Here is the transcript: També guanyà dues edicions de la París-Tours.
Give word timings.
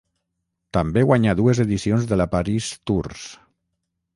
També 0.77 1.03
guanyà 1.09 1.35
dues 1.41 1.61
edicions 1.65 2.09
de 2.13 2.19
la 2.23 2.27
París-Tours. 2.33 3.29